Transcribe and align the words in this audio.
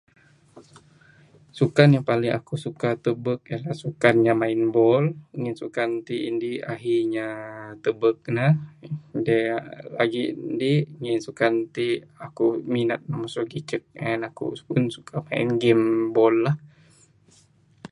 Sukan 1.57 1.89
ya 1.95 2.01
paling 2.09 2.33
aku 2.39 2.53
suka 2.65 2.89
tebek 3.03 3.39
ialah 3.51 3.75
sukan 3.83 4.15
nya 4.25 4.33
main 4.41 4.63
ball, 4.75 5.03
ngin 5.39 5.55
sukan 5.61 5.89
ti 6.07 6.15
indi 6.29 6.51
ahi 6.73 6.93
inya 7.05 7.27
tebek 7.83 8.17
ne, 8.37 8.45
aaa 8.55 9.55
lagi 9.97 10.23
di 10.59 10.71
inya 10.97 11.11
suka 11.15 11.23
sukan 11.25 11.53
ti 11.75 11.87
aku 12.25 12.45
minat 12.73 13.01
masu 13.19 13.41
gicek, 13.51 13.83
hen 14.03 14.21
aku 14.29 14.45
suka 14.95 15.15
main 15.27 15.49
game 15.61 15.85
ball 16.15 16.37
aaa. 16.51 16.57